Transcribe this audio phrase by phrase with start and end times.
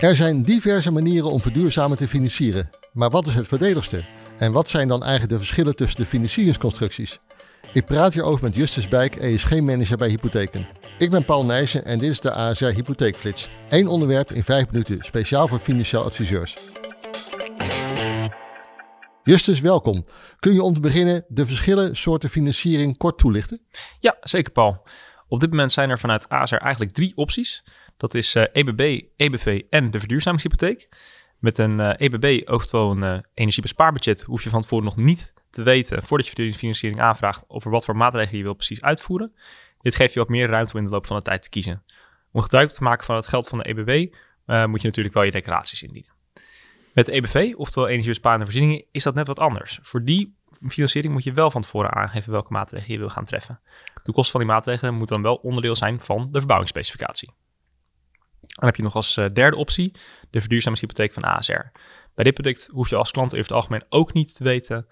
[0.00, 2.70] Er zijn diverse manieren om verduurzamen te financieren.
[2.92, 4.04] Maar wat is het voordeligste?
[4.38, 7.18] En wat zijn dan eigenlijk de verschillen tussen de financieringsconstructies?
[7.72, 10.66] Ik praat hierover met Justus Bijk, ESG-manager bij Hypotheken.
[10.98, 13.50] Ik ben Paul Nijssen en dit is de ASR Hypotheekflits.
[13.68, 16.56] Eén onderwerp in vijf minuten, speciaal voor financieel adviseurs.
[19.22, 20.04] Justus, welkom.
[20.38, 23.60] Kun je om te beginnen de verschillende soorten financiering kort toelichten?
[24.00, 24.82] Ja, zeker Paul.
[25.28, 27.64] Op dit moment zijn er vanuit ASR eigenlijk drie opties.
[27.96, 30.88] Dat is EBB, eh, e EBV en de verduurzamingshypotheek.
[31.38, 36.04] Met een EBB, eh, oftewel een energiebespaarbudget, hoef je van tevoren nog niet te weten,
[36.04, 39.34] voordat je financiering aanvraagt, over wat voor maatregelen je wil precies uitvoeren.
[39.80, 41.82] Dit geeft je wat meer ruimte om in de loop van de tijd te kiezen.
[42.32, 44.14] Om gebruik te maken van het geld van de EBB
[44.46, 46.12] moet je natuurlijk wel je declaraties indienen.
[46.94, 49.78] Met de EBV, oftewel energiebesparende voorzieningen, is dat net wat anders.
[49.82, 50.34] Voor die
[50.68, 53.60] financiering moet je wel van tevoren aangeven welke maatregelen je wil gaan treffen.
[54.02, 57.30] De kosten van die maatregelen moeten dan wel onderdeel zijn van de verbouwingsspecificatie.
[58.54, 59.92] Dan heb je nog als eh, derde optie
[60.30, 61.70] de verduurzamingshypotheek van ASR.
[62.14, 64.86] Bij dit product hoef je als klant in het algemeen ook niet te weten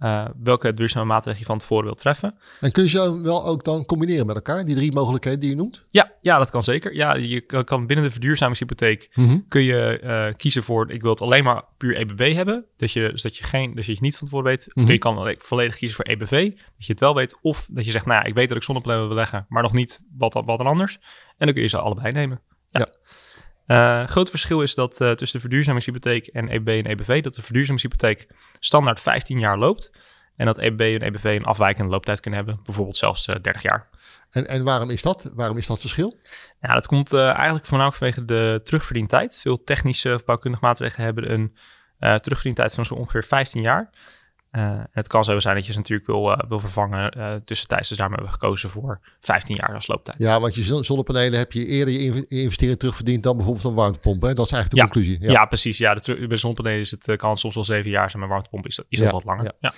[0.00, 2.38] uh, welke duurzame maatregelen je van tevoren wilt treffen.
[2.60, 5.56] En kun je ze wel ook dan combineren met elkaar, die drie mogelijkheden die je
[5.56, 5.84] noemt?
[5.90, 6.94] Ja, ja dat kan zeker.
[6.94, 11.20] Ja, je kan binnen de verduurzamingshypotheek mm kun je uh, kiezen voor, ik wil het
[11.20, 12.64] alleen maar puur EBB hebben.
[12.76, 14.70] Dat je, dus dat je, geen, dus dat je niet van tevoren weet.
[14.72, 17.38] Mm Je kan volledig kiezen voor EBV, dat je het wel weet.
[17.42, 19.72] Of dat je zegt, nou ja, ik weet dat ik zonnepanelen wil leggen, maar nog
[19.72, 20.98] niet wat, wat dan anders.
[21.36, 22.40] En dan kun je ze allebei nemen.
[22.78, 22.86] Ja.
[23.66, 27.42] Uh, groot verschil is dat uh, tussen de verduurzamingshypotheek en EBB en EBV, dat de
[27.42, 28.26] verduurzamingshypotheek
[28.60, 29.92] standaard 15 jaar loopt.
[30.36, 33.62] En dat EBB en EBV een afwijkende looptijd kunnen hebben, bijvoorbeeld zelfs uh, eh, 30
[33.62, 33.88] jaar.
[34.30, 35.32] En, en waarom is dat?
[35.34, 36.16] Waarom is dat verschil?
[36.60, 39.38] Ja, dat komt eigenlijk voornamelijk vanwege de terugverdientijd.
[39.38, 41.52] Veel technische of bouwkundige maatregelen hebben een
[41.98, 43.90] terugverdientijd van zo ongeveer 15 jaar.
[44.56, 47.88] Uh, het kan zo zijn dat je ze natuurlijk wil, uh, wil vervangen uh, tussentijds.
[47.88, 50.20] Dus daarmee hebben we gekozen voor 15 jaar als looptijd.
[50.20, 54.22] Ja, want je zonnepanelen heb je eerder je investering terugverdiend dan bijvoorbeeld een warmtepomp.
[54.22, 54.34] Hè?
[54.34, 55.20] Dat is eigenlijk de conclusie.
[55.24, 55.30] Ja.
[55.30, 55.78] ja, precies.
[55.78, 58.66] Ja, de bij zonnepanelen is het, kan het soms wel zeven jaar zijn, maar warmtepomp
[58.66, 59.52] is dat, is dat wat langer.
[59.60, 59.72] Ja.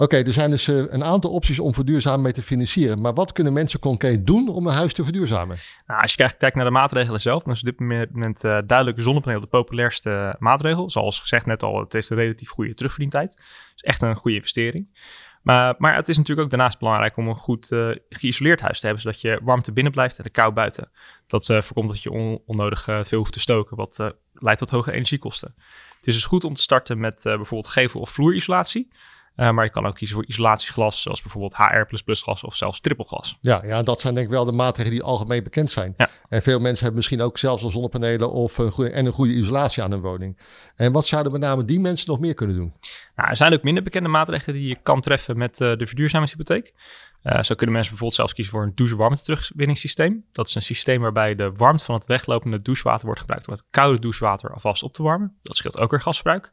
[0.00, 3.00] Oké, er zijn dus uh, een aantal opties om verduurzamen mee te financieren.
[3.00, 5.58] Maar wat kunnen mensen concreet doen om een huis te verduurzamen?
[5.86, 9.02] Nou, als je kijkt naar de maatregelen zelf, dan is op dit moment uh, duidelijk
[9.02, 10.90] zonnepaneel de populairste maatregel.
[10.90, 13.42] Zoals gezegd net al, het heeft een relatief goede terugverdientijd.
[13.74, 14.98] is echt een goede investering.
[15.42, 17.68] Maar, maar het is natuurlijk ook daarnaast belangrijk om een goed
[18.08, 20.90] geïsoleerd huis te hebben, zodat je warmte binnen blijft en de kou buiten.
[21.26, 25.54] Dat voorkomt dat je on onnodig veel hoeft te stoken, wat leidt tot hoge energiekosten.
[25.96, 28.90] Het is dus goed om te starten met bijvoorbeeld gevel- of vloerisolatie.
[29.40, 33.38] Uh, maar je kan ook kiezen voor isolatieglas, zoals bijvoorbeeld HR++ glas of zelfs trippelglas.
[33.40, 35.94] Ja, ja, dat zijn denk ik wel de maatregelen die algemeen bekend zijn.
[35.96, 36.08] Ja.
[36.28, 39.32] En veel mensen hebben misschien ook zelfs al zonnepanelen of een goede, en een goede
[39.32, 40.38] isolatie aan hun woning.
[40.76, 42.72] En wat zouden met name die mensen nog meer kunnen doen?
[43.16, 46.72] Nou, er zijn ook minder bekende maatregelen die je kan treffen met uh, de verduurzamingshypotheek.
[47.22, 50.24] Uh, zo kunnen mensen bijvoorbeeld zelfs kiezen voor een douchewarmte terugwinningssysteem.
[50.32, 53.64] Dat is een systeem waarbij de warmte van het weglopende douchewater wordt gebruikt om het
[53.70, 55.38] koude douchewater alvast op te warmen.
[55.42, 56.50] Dat scheelt ook weer gasverbruik.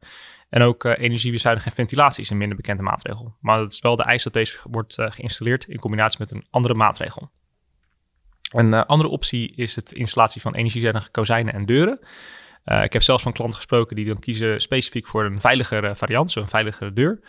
[0.50, 3.36] En ook uh, energiebezuiniging en ventilatie is een minder bekende maatregel.
[3.42, 6.46] Maar het is wel de eis dat deze wordt uh, geïnstalleerd in combinatie met een
[6.50, 7.32] andere maatregel.
[8.52, 12.00] Een andere optie is het installatie van energiezuinige kozijnen en deuren.
[12.84, 16.50] ik heb zelfs van klanten gesproken die dan kiezen specifiek voor een veiligere variant, zo'n
[16.50, 17.20] veiligere deur.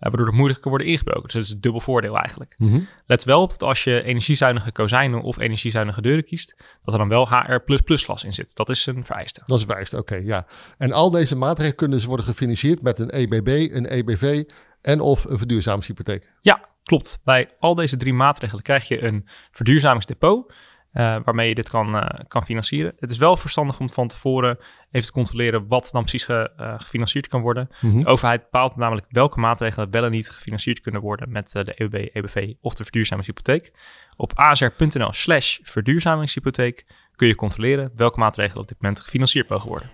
[0.00, 1.22] Eh, waardoor het moeilijker worden ingebroken.
[1.22, 2.54] Dus dat is een dubbel voordeel eigenlijk.
[2.56, 2.80] Mhm.
[3.06, 7.08] Let wel op dat als je energiezuinige kozijnen of energiezuinige deuren kiest, dat er dan
[7.08, 8.56] wel HR++ glas in zit.
[8.56, 9.40] Dat is een vereiste.
[9.46, 10.46] Dat is een vereiste, oké, ja.
[10.78, 14.44] En al deze maatregelen kunnen dus worden gefinancierd met een EBB, een EBV
[14.82, 16.30] en of een verduurzamingshypotheek.
[16.40, 17.18] Ja, klopt.
[17.24, 20.52] Bij al deze drie maatregelen krijg je een verduurzamingsdepot.
[20.92, 22.92] Uh, waarmee je dit kan, uh, kan financieren.
[22.98, 24.58] Het is wel verstandig om van tevoren
[24.90, 27.68] even te controleren wat dan precies ge, uh, gefinancierd kan worden.
[27.80, 28.02] Mm -hmm.
[28.02, 32.08] De overheid bepaalt namelijk welke maatregelen wel en niet gefinancierd kunnen worden met de EBB,
[32.12, 33.72] EBV of de verduurzamingshypotheek.
[34.16, 36.86] Op azr.nl slash verduurzamingshypotheek
[37.16, 39.90] kun je controleren welke maatregelen op dit moment gefinancierd mogen worden.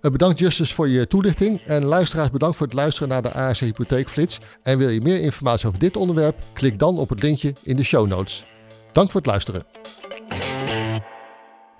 [0.00, 4.40] Bedankt Justus voor je toelichting en luisteraars bedankt voor het luisteren naar de ASR Hypotheekflits.
[4.62, 6.36] En wil je meer informatie over dit onderwerp?
[6.52, 8.44] Klik dan op het linkje in de show notes.
[8.92, 9.64] Dank voor het luisteren.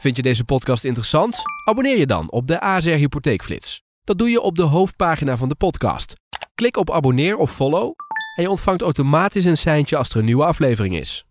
[0.01, 1.43] Vind je deze podcast interessant?
[1.65, 3.83] Abonneer je dan op de ASR Hypotheekflits.
[4.05, 6.15] Dat doe je op de hoofdpagina van de podcast.
[6.55, 7.95] Klik op abonneer of follow
[8.37, 11.25] en je ontvangt automatisch een seintje als er een nieuwe aflevering is.